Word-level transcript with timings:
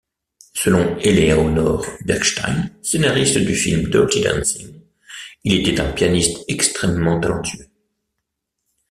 Selon 0.55 0.97
Eleonor 0.97 1.85
Bergstein, 2.03 2.71
scénariste 2.81 3.37
du 3.45 3.53
film 3.53 3.87
Dirty 3.91 4.21
Dancing, 4.21 4.81
il 5.43 5.53
était 5.59 5.79
un 5.79 5.91
pianiste 5.93 6.43
extrêmement 6.47 7.19
talentueux. 7.19 7.67